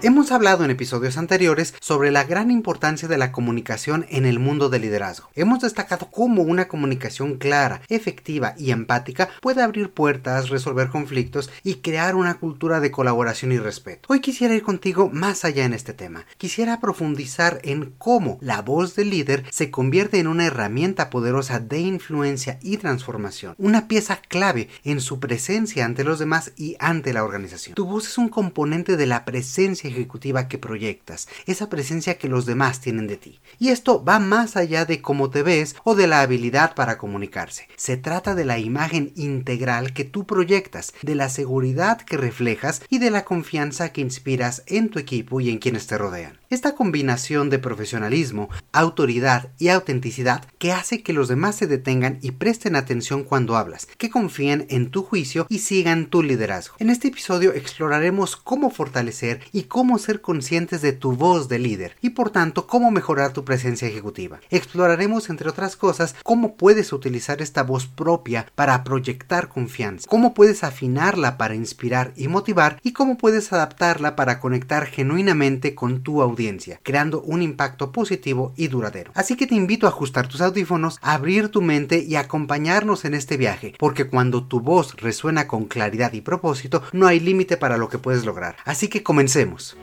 [0.00, 4.68] Hemos hablado en episodios anteriores sobre la gran importancia de la comunicación en el mundo
[4.68, 5.28] del liderazgo.
[5.34, 11.76] Hemos destacado cómo una comunicación clara, efectiva y empática puede abrir puertas, resolver conflictos y
[11.76, 14.06] crear una cultura de colaboración y respeto.
[14.08, 16.26] Hoy quisiera ir contigo más allá en este tema.
[16.36, 21.80] Quisiera profundizar en cómo la voz del líder se convierte en una herramienta poderosa de
[21.80, 27.24] influencia y transformación, una pieza clave en su presencia ante los demás y ante la
[27.24, 27.74] organización.
[27.74, 32.46] Tu voz es un componente de la presencia ejecutiva que proyectas, esa presencia que los
[32.46, 33.40] demás tienen de ti.
[33.58, 37.68] Y esto va más allá de cómo te ves o de la habilidad para comunicarse.
[37.76, 42.98] Se trata de la imagen integral que tú proyectas, de la seguridad que reflejas y
[42.98, 46.38] de la confianza que inspiras en tu equipo y en quienes te rodean.
[46.50, 52.30] Esta combinación de profesionalismo, autoridad y autenticidad que hace que los demás se detengan y
[52.30, 56.76] presten atención cuando hablas, que confíen en tu juicio y sigan tu liderazgo.
[56.78, 61.96] En este episodio exploraremos cómo fortalecer y cómo ser conscientes de tu voz de líder
[62.00, 64.40] y por tanto cómo mejorar tu presencia ejecutiva.
[64.48, 70.64] Exploraremos entre otras cosas cómo puedes utilizar esta voz propia para proyectar confianza, cómo puedes
[70.64, 76.37] afinarla para inspirar y motivar y cómo puedes adaptarla para conectar genuinamente con tu audiencia
[76.82, 79.10] creando un impacto positivo y duradero.
[79.14, 83.36] Así que te invito a ajustar tus audífonos, abrir tu mente y acompañarnos en este
[83.36, 87.88] viaje, porque cuando tu voz resuena con claridad y propósito, no hay límite para lo
[87.88, 88.56] que puedes lograr.
[88.64, 89.76] Así que comencemos.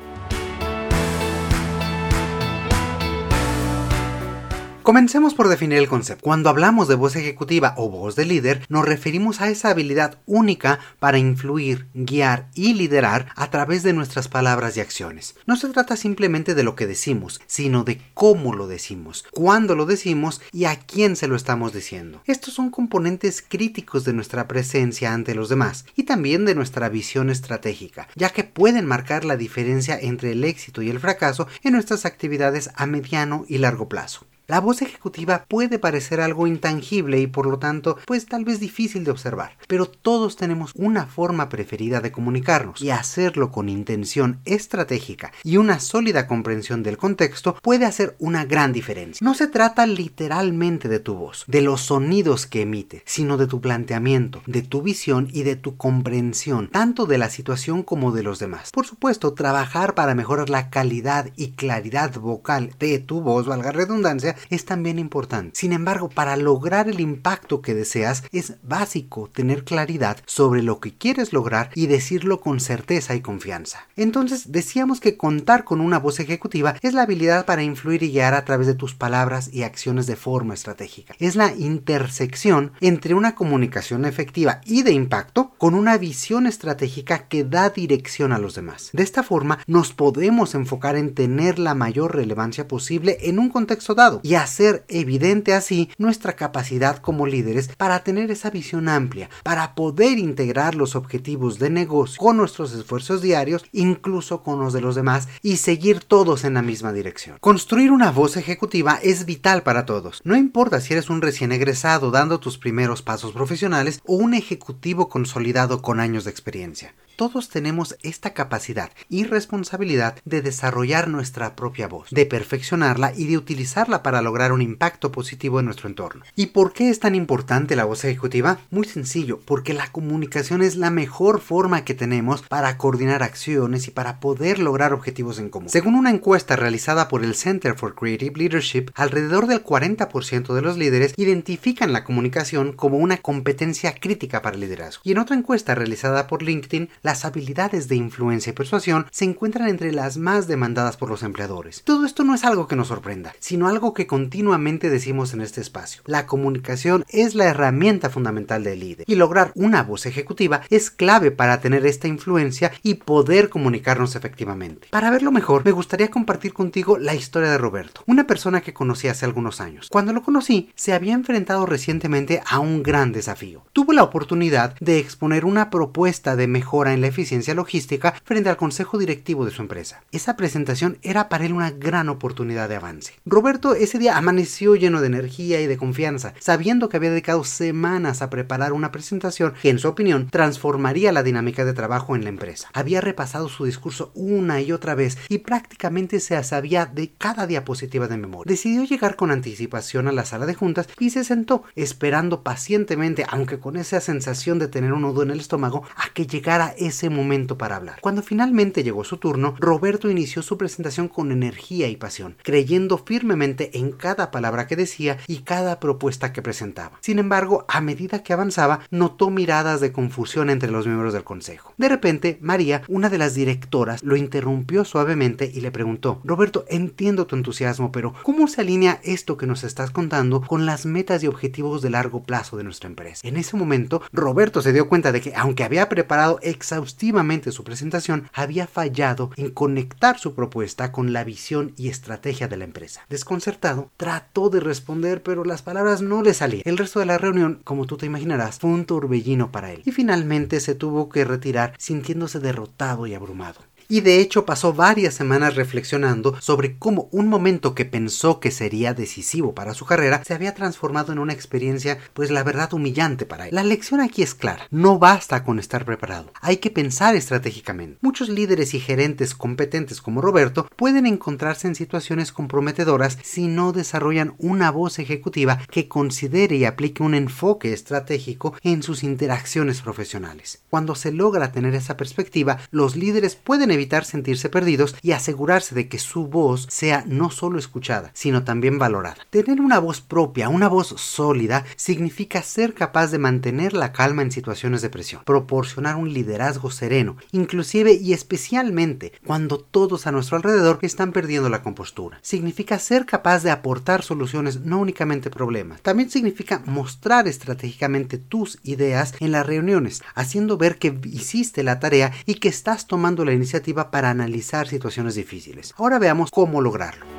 [4.86, 6.22] Comencemos por definir el concepto.
[6.24, 10.78] Cuando hablamos de voz ejecutiva o voz de líder, nos referimos a esa habilidad única
[11.00, 15.34] para influir, guiar y liderar a través de nuestras palabras y acciones.
[15.48, 19.88] No se trata simplemente de lo que decimos, sino de cómo lo decimos, cuándo lo
[19.88, 22.22] decimos y a quién se lo estamos diciendo.
[22.28, 27.32] Estos son componentes críticos de nuestra presencia ante los demás y también de nuestra visión
[27.32, 32.06] estratégica, ya que pueden marcar la diferencia entre el éxito y el fracaso en nuestras
[32.06, 34.28] actividades a mediano y largo plazo.
[34.48, 39.04] La voz ejecutiva puede parecer algo intangible y por lo tanto pues tal vez difícil
[39.04, 45.32] de observar, pero todos tenemos una forma preferida de comunicarnos y hacerlo con intención estratégica
[45.44, 49.26] y una sólida comprensión del contexto puede hacer una gran diferencia.
[49.26, 53.62] No se trata literalmente de tu voz, de los sonidos que emite, sino de tu
[53.62, 58.38] planteamiento, de tu visión y de tu comprensión, tanto de la situación como de los
[58.38, 58.70] demás.
[58.72, 64.35] Por supuesto, trabajar para mejorar la calidad y claridad vocal de tu voz, valga redundancia,
[64.50, 65.52] es también importante.
[65.54, 70.94] Sin embargo, para lograr el impacto que deseas es básico tener claridad sobre lo que
[70.94, 73.88] quieres lograr y decirlo con certeza y confianza.
[73.96, 78.34] Entonces decíamos que contar con una voz ejecutiva es la habilidad para influir y guiar
[78.34, 81.16] a través de tus palabras y acciones de forma estratégica.
[81.20, 87.44] Es la intersección entre una comunicación efectiva y de impacto con una visión estratégica que
[87.44, 88.90] da dirección a los demás.
[88.94, 93.96] De esta forma nos podemos enfocar en tener la mayor relevancia posible en un contexto
[93.96, 99.76] dado y hacer evidente así nuestra capacidad como líderes para tener esa visión amplia, para
[99.76, 104.96] poder integrar los objetivos de negocio con nuestros esfuerzos diarios, incluso con los de los
[104.96, 107.38] demás, y seguir todos en la misma dirección.
[107.40, 110.22] Construir una voz ejecutiva es vital para todos.
[110.24, 115.08] No importa si eres un recién egresado dando tus primeros pasos profesionales o un ejecutivo
[115.08, 116.96] consolidado con años de experiencia.
[117.16, 123.38] Todos tenemos esta capacidad y responsabilidad de desarrollar nuestra propia voz, de perfeccionarla y de
[123.38, 126.24] utilizarla para lograr un impacto positivo en nuestro entorno.
[126.36, 128.60] ¿Y por qué es tan importante la voz ejecutiva?
[128.72, 133.92] Muy sencillo, porque la comunicación es la mejor forma que tenemos para coordinar acciones y
[133.92, 135.70] para poder lograr objetivos en común.
[135.70, 140.78] Según una encuesta realizada por el Center for Creative Leadership, alrededor del 40% de los
[140.78, 145.02] líderes identifican la comunicación como una competencia crítica para el liderazgo.
[145.04, 149.68] Y en otra encuesta realizada por LinkedIn, las habilidades de influencia y persuasión se encuentran
[149.68, 151.82] entre las más demandadas por los empleadores.
[151.84, 155.62] Todo esto no es algo que nos sorprenda, sino algo que continuamente decimos en este
[155.62, 156.02] espacio.
[156.06, 161.32] La comunicación es la herramienta fundamental del líder y lograr una voz ejecutiva es clave
[161.32, 164.88] para tener esta influencia y poder comunicarnos efectivamente.
[164.92, 169.08] Para verlo mejor, me gustaría compartir contigo la historia de Roberto, una persona que conocí
[169.08, 169.90] hace algunos años.
[169.90, 173.64] Cuando lo conocí, se había enfrentado recientemente a un gran desafío.
[173.74, 178.58] Tuvo la oportunidad de exponer una propuesta de mejora en la eficiencia logística frente al
[178.58, 180.02] consejo directivo de su empresa.
[180.12, 183.14] Esa presentación era para él una gran oportunidad de avance.
[183.26, 188.22] Roberto ese día amaneció lleno de energía y de confianza, sabiendo que había dedicado semanas
[188.22, 192.30] a preparar una presentación que en su opinión transformaría la dinámica de trabajo en la
[192.30, 192.70] empresa.
[192.74, 198.10] Había repasado su discurso una y otra vez y prácticamente se sabía de cada diapositiva
[198.10, 198.52] de memoria.
[198.52, 203.60] Decidió llegar con anticipación a la sala de juntas y se sentó, esperando pacientemente, aunque
[203.60, 207.58] con esa sensación de tener un nudo en el estómago, a que llegara ese momento
[207.58, 208.02] para hablar.
[208.02, 213.78] Cuando finalmente llegó su turno, Roberto inició su presentación con energía y pasión, creyendo firmemente
[213.78, 216.98] en cada palabra que decía y cada propuesta que presentaba.
[217.02, 221.74] Sin embargo, a medida que avanzaba, notó miradas de confusión entre los miembros del consejo.
[221.78, 227.28] De repente, María, una de las directoras, lo interrumpió suavemente y le preguntó, Roberto, entiendo
[227.28, 231.28] tu entusiasmo, pero ¿cómo se alinea esto que nos estás contando con las metas y
[231.28, 233.28] objetivos de largo plazo de nuestra empresa?
[233.28, 238.30] En ese momento, Roberto se dio cuenta de que, aunque había preparado exhaustivamente su presentación,
[238.34, 243.06] había fallado en conectar su propuesta con la visión y estrategia de la empresa.
[243.10, 243.65] Desconcertado,
[243.98, 246.64] trató de responder, pero las palabras no le salían.
[246.66, 249.92] El resto de la reunión, como tú te imaginarás, fue un torbellino para él, y
[249.92, 255.56] finalmente se tuvo que retirar sintiéndose derrotado y abrumado y de hecho pasó varias semanas
[255.56, 260.54] reflexionando sobre cómo un momento que pensó que sería decisivo para su carrera se había
[260.54, 263.56] transformado en una experiencia pues la verdad humillante para él.
[263.56, 267.98] La lección aquí es clara, no basta con estar preparado, hay que pensar estratégicamente.
[268.02, 274.36] Muchos líderes y gerentes competentes como Roberto pueden encontrarse en situaciones comprometedoras si no desarrollan
[274.38, 280.64] una voz ejecutiva que considere y aplique un enfoque estratégico en sus interacciones profesionales.
[280.70, 285.88] Cuando se logra tener esa perspectiva, los líderes pueden evitar sentirse perdidos y asegurarse de
[285.88, 289.18] que su voz sea no solo escuchada, sino también valorada.
[289.30, 294.32] Tener una voz propia, una voz sólida, significa ser capaz de mantener la calma en
[294.32, 300.80] situaciones de presión, proporcionar un liderazgo sereno, inclusive y especialmente cuando todos a nuestro alrededor
[300.82, 302.20] están perdiendo la compostura.
[302.22, 305.82] Significa ser capaz de aportar soluciones, no únicamente problemas.
[305.82, 312.12] También significa mostrar estratégicamente tus ideas en las reuniones, haciendo ver que hiciste la tarea
[312.26, 315.74] y que estás tomando la iniciativa para analizar situaciones difíciles.
[315.78, 317.15] Ahora veamos cómo lograrlo.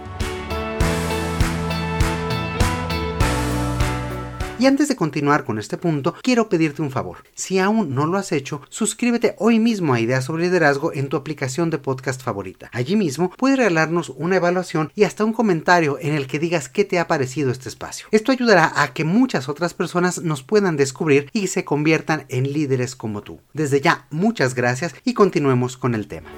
[4.58, 7.18] Y antes de continuar con este punto, quiero pedirte un favor.
[7.34, 11.18] Si aún no lo has hecho, suscríbete hoy mismo a Ideas sobre Liderazgo en tu
[11.18, 12.70] aplicación de podcast favorita.
[12.72, 16.86] Allí mismo puedes regalarnos una evaluación y hasta un comentario en el que digas qué
[16.86, 18.06] te ha parecido este espacio.
[18.12, 22.96] Esto ayudará a que muchas otras personas nos puedan descubrir y se conviertan en líderes
[22.96, 23.40] como tú.
[23.52, 26.30] Desde ya, muchas gracias y continuemos con el tema.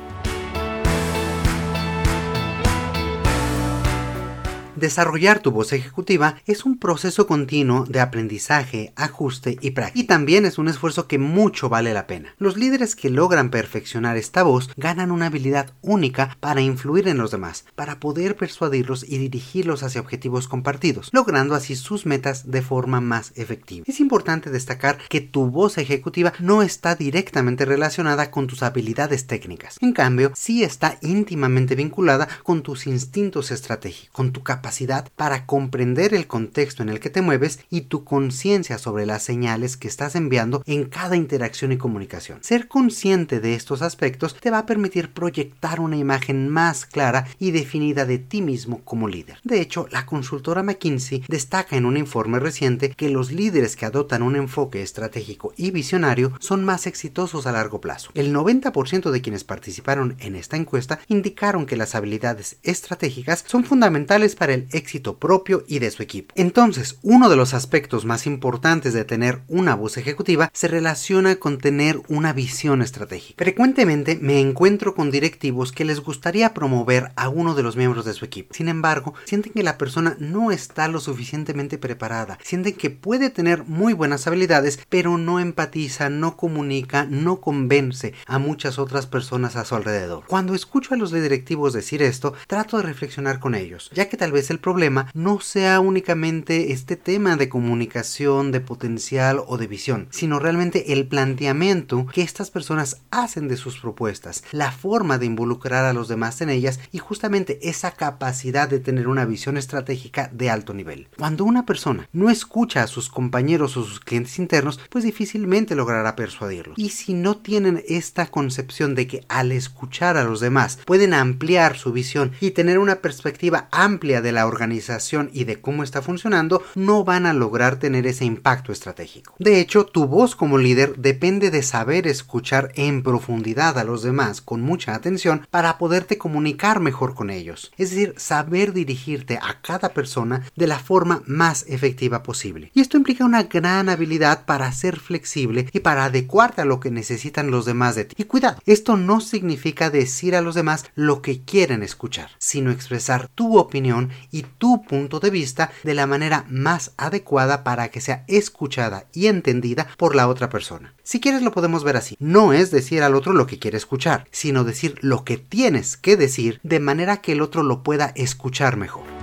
[4.78, 9.98] Desarrollar tu voz ejecutiva es un proceso continuo de aprendizaje, ajuste y práctica.
[9.98, 12.36] Y también es un esfuerzo que mucho vale la pena.
[12.38, 17.32] Los líderes que logran perfeccionar esta voz ganan una habilidad única para influir en los
[17.32, 23.00] demás, para poder persuadirlos y dirigirlos hacia objetivos compartidos, logrando así sus metas de forma
[23.00, 23.84] más efectiva.
[23.88, 29.76] Es importante destacar que tu voz ejecutiva no está directamente relacionada con tus habilidades técnicas.
[29.80, 34.67] En cambio, sí está íntimamente vinculada con tus instintos estratégicos, con tu capacidad
[35.16, 39.76] para comprender el contexto en el que te mueves y tu conciencia sobre las señales
[39.76, 42.38] que estás enviando en cada interacción y comunicación.
[42.42, 47.50] Ser consciente de estos aspectos te va a permitir proyectar una imagen más clara y
[47.50, 49.38] definida de ti mismo como líder.
[49.42, 54.22] De hecho, la consultora McKinsey destaca en un informe reciente que los líderes que adoptan
[54.22, 58.10] un enfoque estratégico y visionario son más exitosos a largo plazo.
[58.14, 64.34] El 90% de quienes participaron en esta encuesta indicaron que las habilidades estratégicas son fundamentales
[64.34, 66.34] para el éxito propio y de su equipo.
[66.36, 71.58] Entonces, uno de los aspectos más importantes de tener una voz ejecutiva se relaciona con
[71.58, 73.42] tener una visión estratégica.
[73.42, 78.14] Frecuentemente me encuentro con directivos que les gustaría promover a uno de los miembros de
[78.14, 78.54] su equipo.
[78.54, 83.64] Sin embargo, sienten que la persona no está lo suficientemente preparada, sienten que puede tener
[83.64, 89.64] muy buenas habilidades, pero no empatiza, no comunica, no convence a muchas otras personas a
[89.64, 90.24] su alrededor.
[90.26, 94.32] Cuando escucho a los directivos decir esto, trato de reflexionar con ellos, ya que tal
[94.50, 100.38] el problema no sea únicamente este tema de comunicación, de potencial o de visión, sino
[100.38, 105.92] realmente el planteamiento que estas personas hacen de sus propuestas, la forma de involucrar a
[105.92, 110.74] los demás en ellas y justamente esa capacidad de tener una visión estratégica de alto
[110.74, 111.08] nivel.
[111.16, 116.16] Cuando una persona no escucha a sus compañeros o sus clientes internos, pues difícilmente logrará
[116.16, 116.78] persuadirlos.
[116.78, 121.76] Y si no tienen esta concepción de que al escuchar a los demás pueden ampliar
[121.76, 126.00] su visión y tener una perspectiva amplia de la la organización y de cómo está
[126.00, 129.34] funcionando, no van a lograr tener ese impacto estratégico.
[129.40, 134.40] De hecho, tu voz como líder depende de saber escuchar en profundidad a los demás
[134.40, 137.72] con mucha atención para poderte comunicar mejor con ellos.
[137.78, 142.70] Es decir, saber dirigirte a cada persona de la forma más efectiva posible.
[142.74, 146.92] Y esto implica una gran habilidad para ser flexible y para adecuarte a lo que
[146.92, 148.14] necesitan los demás de ti.
[148.16, 153.26] Y cuidado, esto no significa decir a los demás lo que quieren escuchar, sino expresar
[153.34, 158.24] tu opinión y tu punto de vista de la manera más adecuada para que sea
[158.28, 160.94] escuchada y entendida por la otra persona.
[161.02, 162.16] Si quieres lo podemos ver así.
[162.20, 166.16] No es decir al otro lo que quiere escuchar, sino decir lo que tienes que
[166.16, 169.17] decir de manera que el otro lo pueda escuchar mejor.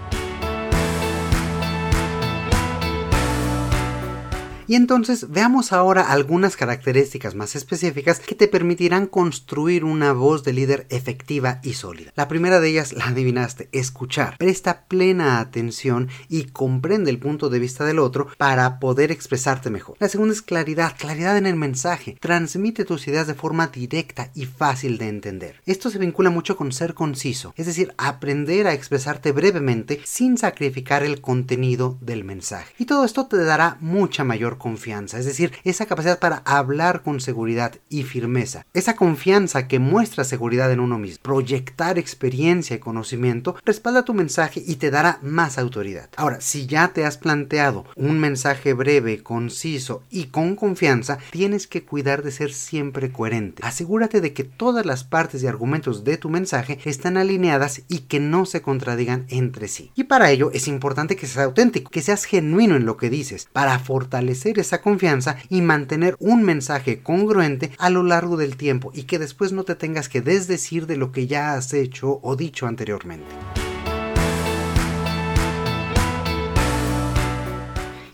[4.67, 10.53] Y entonces veamos ahora algunas características más específicas que te permitirán construir una voz de
[10.53, 12.11] líder efectiva y sólida.
[12.15, 14.37] La primera de ellas, la adivinaste, escuchar.
[14.37, 19.97] Presta plena atención y comprende el punto de vista del otro para poder expresarte mejor.
[19.99, 22.17] La segunda es claridad, claridad en el mensaje.
[22.19, 25.61] Transmite tus ideas de forma directa y fácil de entender.
[25.65, 31.03] Esto se vincula mucho con ser conciso, es decir, aprender a expresarte brevemente sin sacrificar
[31.03, 32.73] el contenido del mensaje.
[32.79, 37.19] Y todo esto te dará mucha mayor confianza, es decir, esa capacidad para hablar con
[37.19, 43.55] seguridad y firmeza, esa confianza que muestra seguridad en uno mismo, proyectar experiencia y conocimiento,
[43.65, 46.09] respalda tu mensaje y te dará más autoridad.
[46.17, 51.83] Ahora, si ya te has planteado un mensaje breve, conciso y con confianza, tienes que
[51.83, 53.61] cuidar de ser siempre coherente.
[53.65, 58.19] Asegúrate de que todas las partes y argumentos de tu mensaje están alineadas y que
[58.19, 59.91] no se contradigan entre sí.
[59.95, 63.47] Y para ello es importante que seas auténtico, que seas genuino en lo que dices,
[63.51, 69.03] para fortalecer esa confianza y mantener un mensaje congruente a lo largo del tiempo y
[69.03, 72.67] que después no te tengas que desdecir de lo que ya has hecho o dicho
[72.67, 73.25] anteriormente.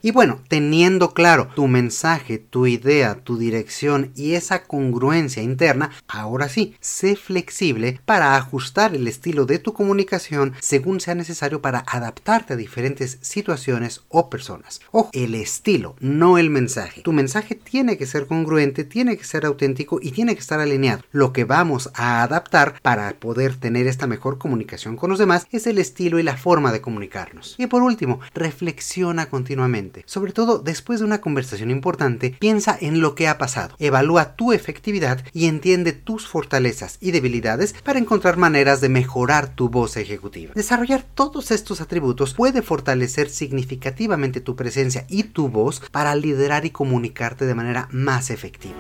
[0.04, 6.50] Y bueno, teniendo claro tu mensaje, tu idea, tu dirección y esa congruencia interna, ahora
[6.50, 12.54] sí, sé flexible para ajustar el estilo de tu comunicación según sea necesario para adaptarte
[12.54, 14.82] a diferentes situaciones o personas.
[14.92, 17.02] Ojo, el estilo, no el mensaje.
[17.04, 21.04] Tu mensaje tiene que ser congruente, tiene que ser auténtico y tiene que estar alineado.
[21.12, 25.68] Lo que vamos a adaptar para poder tener esta mejor comunicación con los demás es
[25.68, 27.56] el estilo y la forma de comunicarnos.
[27.60, 33.16] Y por último, reflexiona continuamente sobre todo después de una conversación importante, piensa en lo
[33.16, 38.82] que ha pasado, evalúa tu efectividad y entiende tus fortalezas y debilidades para encontrar maneras
[38.82, 40.54] de mejorar tu voz ejecutiva.
[40.56, 46.72] Desarrollar todos estos atributos puede fortalecer significativamente tu presencia y tu voz para liderar y
[46.72, 48.78] comunicarte de manera más efectiva.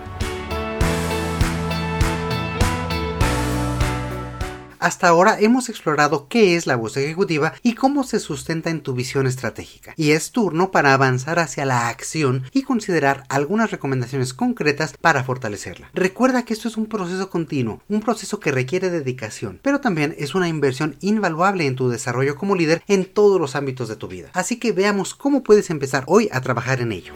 [4.81, 8.95] Hasta ahora hemos explorado qué es la voz ejecutiva y cómo se sustenta en tu
[8.95, 9.93] visión estratégica.
[9.95, 15.91] Y es turno para avanzar hacia la acción y considerar algunas recomendaciones concretas para fortalecerla.
[15.93, 20.33] Recuerda que esto es un proceso continuo, un proceso que requiere dedicación, pero también es
[20.33, 24.31] una inversión invaluable en tu desarrollo como líder en todos los ámbitos de tu vida.
[24.33, 27.13] Así que veamos cómo puedes empezar hoy a trabajar en ello.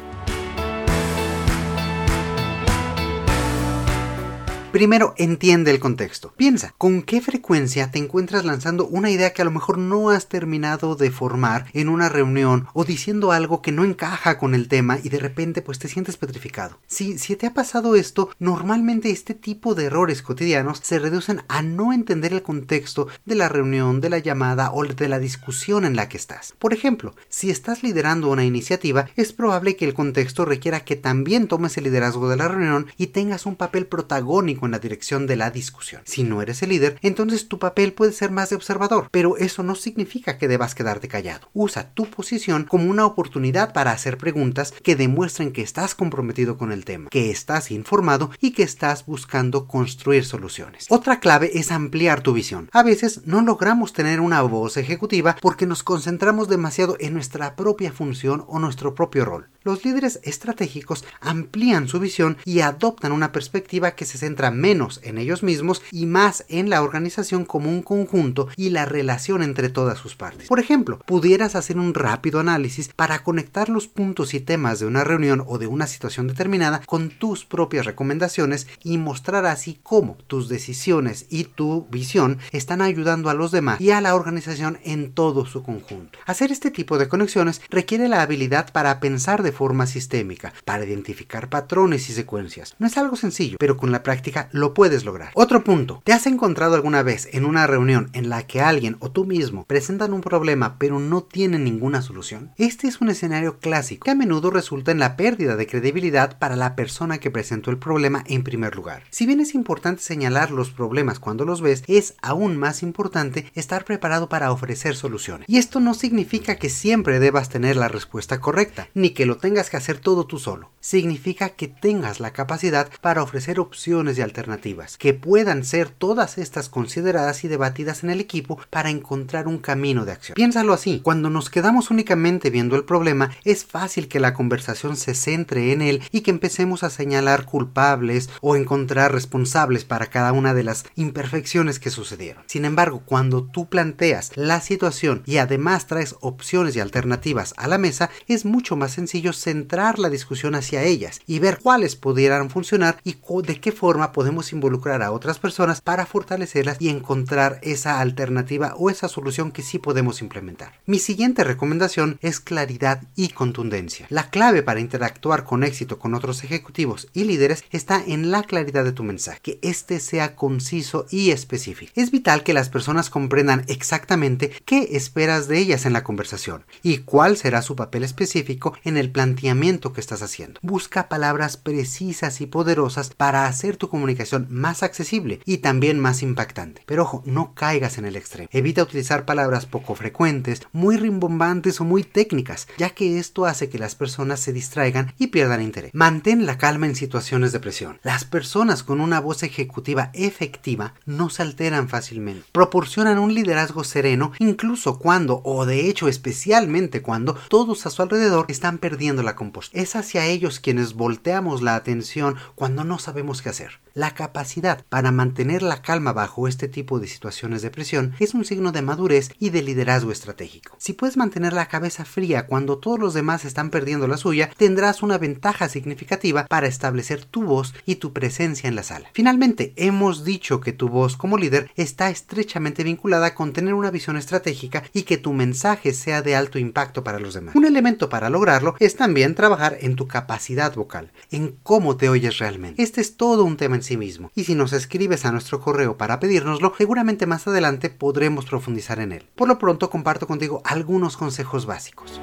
[4.75, 6.34] Primero, entiende el contexto.
[6.36, 10.27] Piensa, ¿con qué frecuencia te encuentras lanzando una idea que a lo mejor no has
[10.27, 15.00] terminado de formar en una reunión o diciendo algo que no encaja con el tema
[15.01, 16.77] y de repente pues te sientes petrificado?
[16.88, 21.62] Si, si te ha pasado esto, normalmente este tipo de errores cotidianos se reducen a
[21.62, 25.96] no entender el contexto de la reunión, de la llamada o de la discusión en
[25.96, 26.53] la que estás.
[26.60, 31.48] Por ejemplo, si estás liderando una iniciativa, es probable que el contexto requiera que también
[31.48, 35.36] tomes el liderazgo de la reunión y tengas un papel protagónico en la dirección de
[35.36, 36.01] la discusión.
[36.05, 39.63] Si no eres el líder, entonces tu papel puede ser más de observador, pero eso
[39.63, 41.50] no significa que debas quedarte callado.
[41.53, 46.72] Usa tu posición como una oportunidad para hacer preguntas que demuestren que estás comprometido con
[46.72, 50.88] el tema, que estás informado y que estás buscando construir soluciones.
[50.89, 52.69] Otra clave es ampliar tu visión.
[52.72, 57.91] A veces no logramos tener una voz ejecutiva porque nos concentramos demasiado en nuestra propia
[57.91, 59.50] función o nuestro propio rol.
[59.63, 65.17] Los líderes estratégicos amplían su visión y adoptan una perspectiva que se centra menos en
[65.17, 69.97] ellos mismos y más en la organización como un conjunto y la relación entre todas
[69.97, 70.47] sus partes.
[70.47, 75.03] Por ejemplo, pudieras hacer un rápido análisis para conectar los puntos y temas de una
[75.03, 80.50] reunión o de una situación determinada con tus propias recomendaciones y mostrar así cómo tus
[80.50, 85.45] decisiones y tu visión están ayudando a los demás y a la organización en todo
[85.45, 86.19] su conjunto.
[86.25, 91.50] Hacer este tipo de conexiones requiere la habilidad para pensar de forma sistémica, para identificar
[91.50, 92.75] patrones y secuencias.
[92.79, 95.32] No es algo sencillo, pero con la práctica lo puedes lograr.
[95.34, 99.12] Otro punto, ¿te has encontrado alguna vez en una reunión en la que alguien o
[99.12, 102.51] tú mismo presentan un problema pero no tienen ninguna solución?
[102.58, 106.56] Este es un escenario clásico que a menudo resulta en la pérdida de credibilidad para
[106.56, 109.04] la persona que presentó el problema en primer lugar.
[109.10, 113.86] Si bien es importante señalar los problemas cuando los ves, es aún más importante estar
[113.86, 115.48] preparado para ofrecer soluciones.
[115.50, 119.70] Y esto no significa que siempre debas tener la respuesta correcta, ni que lo tengas
[119.70, 120.72] que hacer todo tú solo.
[120.80, 126.67] Significa que tengas la capacidad para ofrecer opciones y alternativas, que puedan ser todas estas
[126.67, 130.36] consideradas y debatidas en el equipo para encontrar un camino de acción.
[130.36, 135.13] Piénsalo así, cuando nos quedamos únicamente viendo el problema, es fácil que la conversación se
[135.13, 140.53] centre en él y que empecemos a señalar culpables o encontrar responsables para cada una
[140.53, 142.44] de las imperfecciones que sucedieron.
[142.48, 147.77] Sin embargo, cuando tú planteas la situación y además traes opciones y alternativas a la
[147.77, 152.98] mesa, es mucho más sencillo centrar la discusión hacia ellas y ver cuáles pudieran funcionar
[153.03, 158.74] y de qué forma podemos involucrar a otras personas para fortalecerlas y encontrar esa alternativa
[158.77, 160.79] o esa solución que sí podemos implementar.
[160.86, 164.07] Mi siguiente recomendación es claridad y contundencia.
[164.10, 168.86] La clave para interactuar con éxito con otros ejecutivos y líderes está en la claridad
[168.86, 171.91] de tu mensaje, que éste sea conciso y específico.
[171.98, 177.00] Es vital que las personas comprendan exactamente qué esperas de ellas en la conversación y
[177.00, 180.62] cuál será su papel específico en el planteamiento que estás haciendo.
[180.63, 184.04] Busca palabras precisas y poderosas para hacer tu comunicación
[184.50, 186.83] más accesible y también más impactante.
[186.85, 188.50] Pero ojo, no caigas en el extremo.
[188.51, 193.79] Evita utilizar palabras poco frecuentes, muy rimbombantes o muy técnicas, ya que esto hace que
[193.79, 195.91] las personas se distraigan y pierdan interés.
[195.93, 198.00] Mantén la calma en situaciones de presión.
[198.03, 202.45] Las personas con una voz ejecutiva efectiva no se alteran fácilmente.
[202.51, 208.45] Proporcionan un liderazgo sereno incluso cuando, o de hecho especialmente cuando, todos a su alrededor
[208.50, 209.81] están perdiendo la compostura.
[209.81, 213.79] Es hacia ellos quienes volteamos la atención cuando no sabemos qué hacer.
[213.95, 218.43] La capacidad para mantener la calma bajo este tipo de situaciones de presión es un
[218.43, 220.75] signo de madurez y de liderazgo estratégico.
[220.77, 225.01] Si puedes mantener la cabeza fría cuando todos los demás están perdiendo la suya, tendrás
[225.01, 229.07] una ventaja significativa para establecer tu voz y tu presencia en la sala.
[229.13, 234.17] Finalmente, hemos dicho que tu voz como líder está estrechamente vinculada con tener una visión
[234.17, 237.55] estratégica y que tu mensaje sea de alto impacto para los demás.
[237.55, 242.39] Un elemento para lograrlo es también trabajar en tu capacidad vocal, en cómo te oyes
[242.39, 242.84] realmente.
[242.84, 244.32] Este es todo un tema en sí mismo.
[244.36, 249.12] Y si nos escribes a nuestro correo para pedírnoslo, seguramente más adelante podremos profundizar en
[249.12, 249.26] él.
[249.36, 252.19] Por lo pronto comparto contigo algunos consejos básicos.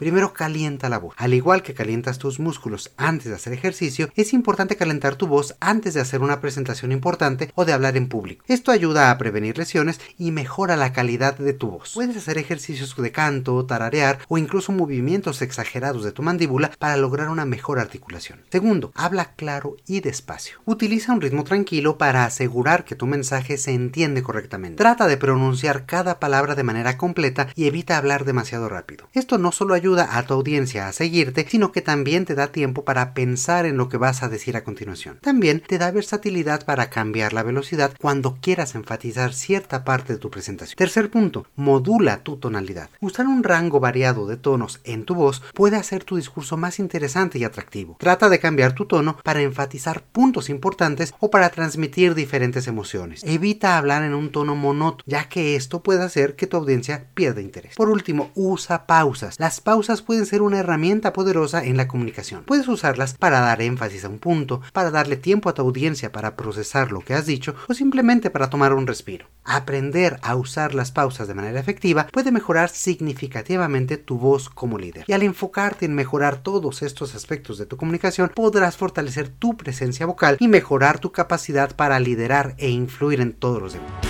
[0.00, 1.14] Primero calienta la voz.
[1.18, 5.56] Al igual que calientas tus músculos antes de hacer ejercicio, es importante calentar tu voz
[5.60, 8.42] antes de hacer una presentación importante o de hablar en público.
[8.48, 11.92] Esto ayuda a prevenir lesiones y mejora la calidad de tu voz.
[11.92, 17.28] Puedes hacer ejercicios de canto, tararear o incluso movimientos exagerados de tu mandíbula para lograr
[17.28, 18.40] una mejor articulación.
[18.50, 20.60] Segundo, habla claro y despacio.
[20.64, 24.78] Utiliza un ritmo tranquilo para asegurar que tu mensaje se entiende correctamente.
[24.78, 29.06] Trata de pronunciar cada palabra de manera completa y evita hablar demasiado rápido.
[29.12, 32.84] Esto no solo ayuda a tu audiencia a seguirte, sino que también te da tiempo
[32.84, 35.18] para pensar en lo que vas a decir a continuación.
[35.20, 40.30] También te da versatilidad para cambiar la velocidad cuando quieras enfatizar cierta parte de tu
[40.30, 40.76] presentación.
[40.76, 42.90] Tercer punto, modula tu tonalidad.
[43.00, 47.38] Usar un rango variado de tonos en tu voz puede hacer tu discurso más interesante
[47.38, 47.96] y atractivo.
[47.98, 53.22] Trata de cambiar tu tono para enfatizar puntos importantes o para transmitir diferentes emociones.
[53.24, 57.40] Evita hablar en un tono monótono, ya que esto puede hacer que tu audiencia pierda
[57.40, 57.74] interés.
[57.76, 59.36] Por último, usa pausas.
[59.38, 62.44] Las pausas pueden ser una herramienta poderosa en la comunicación.
[62.44, 66.36] Puedes usarlas para dar énfasis a un punto, para darle tiempo a tu audiencia para
[66.36, 69.26] procesar lo que has dicho o simplemente para tomar un respiro.
[69.44, 75.04] Aprender a usar las pausas de manera efectiva puede mejorar significativamente tu voz como líder.
[75.06, 80.04] Y al enfocarte en mejorar todos estos aspectos de tu comunicación, podrás fortalecer tu presencia
[80.04, 84.09] vocal y mejorar tu capacidad para liderar e influir en todos los demás.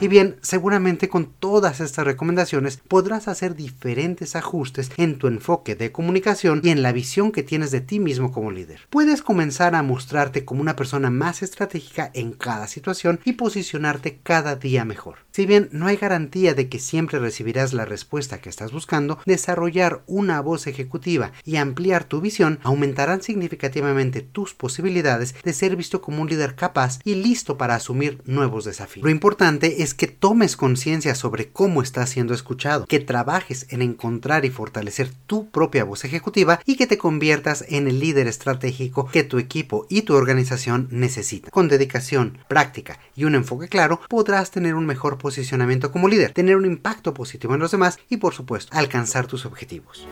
[0.00, 5.90] Y bien, seguramente con todas estas recomendaciones podrás hacer diferentes ajustes en tu enfoque de
[5.90, 8.82] comunicación y en la visión que tienes de ti mismo como líder.
[8.90, 14.54] Puedes comenzar a mostrarte como una persona más estratégica en cada situación y posicionarte cada
[14.54, 15.16] día mejor.
[15.32, 20.04] Si bien no hay garantía de que siempre recibirás la respuesta que estás buscando, desarrollar
[20.06, 26.22] una voz ejecutiva y ampliar tu visión aumentarán significativamente tus posibilidades de ser visto como
[26.22, 29.02] un líder capaz y listo para asumir nuevos desafíos.
[29.02, 33.80] Lo importante es es que tomes conciencia sobre cómo estás siendo escuchado, que trabajes en
[33.80, 39.08] encontrar y fortalecer tu propia voz ejecutiva y que te conviertas en el líder estratégico
[39.10, 41.50] que tu equipo y tu organización necesitan.
[41.50, 46.56] Con dedicación, práctica y un enfoque claro, podrás tener un mejor posicionamiento como líder, tener
[46.56, 50.06] un impacto positivo en los demás y por supuesto alcanzar tus objetivos.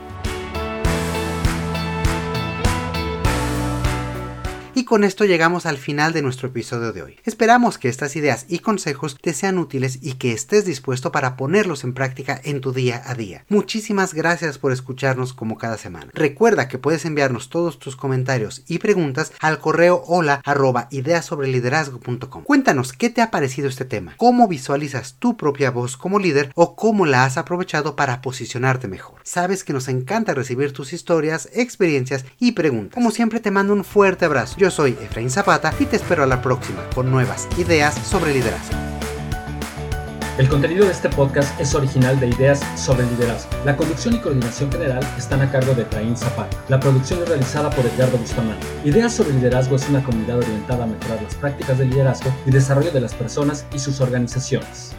[4.78, 7.16] Y con esto llegamos al final de nuestro episodio de hoy.
[7.24, 11.82] Esperamos que estas ideas y consejos te sean útiles y que estés dispuesto para ponerlos
[11.82, 13.46] en práctica en tu día a día.
[13.48, 16.10] Muchísimas gracias por escucharnos como cada semana.
[16.12, 20.90] Recuerda que puedes enviarnos todos tus comentarios y preguntas al correo hola arroba.
[22.44, 26.76] Cuéntanos qué te ha parecido este tema, cómo visualizas tu propia voz como líder o
[26.76, 29.20] cómo la has aprovechado para posicionarte mejor.
[29.24, 32.92] Sabes que nos encanta recibir tus historias, experiencias y preguntas.
[32.92, 34.65] Como siempre te mando un fuerte abrazo.
[34.66, 38.76] Yo soy Efraín Zapata y te espero a la próxima con nuevas ideas sobre liderazgo.
[40.38, 43.48] El contenido de este podcast es original de Ideas sobre Liderazgo.
[43.64, 46.57] La conducción y coordinación general están a cargo de Efraín Zapata.
[46.68, 48.66] La producción es realizada por Edgardo Bustamante.
[48.85, 52.90] Ideas sobre Liderazgo es una comunidad orientada a mejorar las prácticas de liderazgo y desarrollo
[52.90, 54.96] de las personas y sus organizaciones.